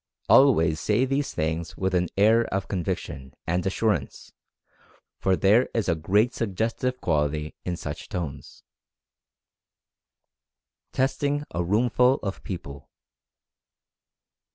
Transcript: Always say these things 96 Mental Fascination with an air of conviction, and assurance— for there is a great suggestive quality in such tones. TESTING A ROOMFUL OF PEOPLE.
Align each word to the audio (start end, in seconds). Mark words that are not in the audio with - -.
Always 0.27 0.79
say 0.79 1.05
these 1.05 1.31
things 1.31 1.77
96 1.77 1.77
Mental 1.77 1.79
Fascination 1.79 1.83
with 1.83 1.93
an 1.93 2.09
air 2.39 2.45
of 2.51 2.67
conviction, 2.67 3.33
and 3.45 3.65
assurance— 3.67 4.33
for 5.21 5.35
there 5.35 5.69
is 5.75 5.87
a 5.87 5.93
great 5.93 6.33
suggestive 6.33 6.99
quality 6.99 7.53
in 7.65 7.77
such 7.77 8.09
tones. 8.09 8.63
TESTING 10.91 11.43
A 11.51 11.63
ROOMFUL 11.63 12.15
OF 12.23 12.43
PEOPLE. 12.43 12.89